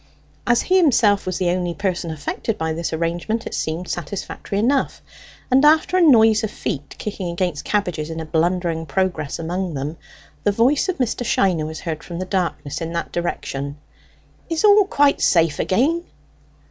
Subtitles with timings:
[0.47, 4.99] As he himself was the only person affected by this arrangement, it seemed satisfactory enough;
[5.51, 9.97] and after a noise of feet kicking against cabbages in a blundering progress among them,
[10.43, 11.23] the voice of Mr.
[11.23, 13.77] Shiner was heard from the darkness in that direction.
[14.49, 16.03] "Is all quite safe again?"